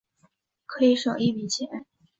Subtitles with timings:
[0.65, 1.85] 可以省一笔钱